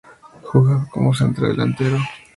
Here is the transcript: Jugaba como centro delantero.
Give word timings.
Jugaba 0.49 0.87
como 0.91 1.13
centro 1.19 1.47
delantero. 1.47 1.99